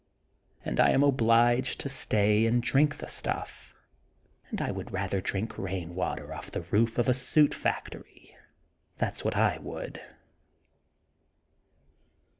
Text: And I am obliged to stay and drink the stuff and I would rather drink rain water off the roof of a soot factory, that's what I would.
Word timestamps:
And 0.65 0.79
I 0.79 0.89
am 0.89 1.03
obliged 1.03 1.79
to 1.81 1.87
stay 1.87 2.47
and 2.47 2.63
drink 2.63 2.97
the 2.97 3.05
stuff 3.07 3.75
and 4.49 4.59
I 4.59 4.71
would 4.71 4.91
rather 4.91 5.21
drink 5.21 5.59
rain 5.59 5.93
water 5.93 6.33
off 6.33 6.49
the 6.49 6.61
roof 6.71 6.97
of 6.97 7.07
a 7.07 7.13
soot 7.13 7.53
factory, 7.53 8.35
that's 8.97 9.23
what 9.23 9.35
I 9.37 9.59
would. 9.59 10.01